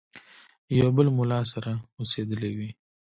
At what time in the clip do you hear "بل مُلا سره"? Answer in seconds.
0.95-1.71